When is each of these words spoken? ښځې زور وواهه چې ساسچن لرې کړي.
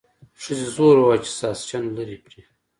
ښځې 0.41 0.65
زور 0.75 0.95
وواهه 0.99 1.21
چې 1.23 1.31
ساسچن 1.39 1.83
لرې 1.97 2.17
کړي. 2.25 2.41